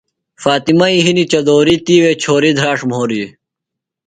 [0.43, 3.27] فاطمئی ہِنیۡ چدوریۡ، تِیوےۡ چھوری دھراڇ مُھوریۡ